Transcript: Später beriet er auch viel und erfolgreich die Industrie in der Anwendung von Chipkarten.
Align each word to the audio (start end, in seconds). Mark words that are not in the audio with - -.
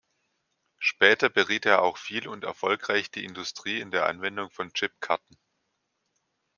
Später 0.79 1.29
beriet 1.29 1.67
er 1.67 1.83
auch 1.83 1.97
viel 1.99 2.27
und 2.27 2.43
erfolgreich 2.43 3.11
die 3.11 3.23
Industrie 3.23 3.79
in 3.79 3.91
der 3.91 4.07
Anwendung 4.07 4.49
von 4.49 4.73
Chipkarten. 4.73 5.37